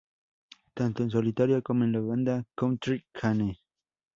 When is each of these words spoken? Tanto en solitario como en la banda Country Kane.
Tanto 0.73 1.03
en 1.03 1.11
solitario 1.11 1.61
como 1.61 1.83
en 1.83 1.91
la 1.91 1.99
banda 1.99 2.43
Country 2.55 3.05
Kane. 3.11 3.59